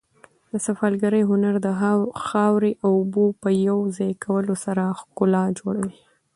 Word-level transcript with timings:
د 0.51 0.53
سفالګرۍ 0.65 1.23
هنر 1.31 1.55
د 1.65 1.67
خاورې 2.27 2.71
او 2.85 2.91
اوبو 2.99 3.25
په 3.41 3.49
یو 3.67 3.79
ځای 3.97 4.11
کولو 4.23 4.55
سره 4.65 4.83
ښکلا 4.99 5.43
جوړوي. 5.59 5.99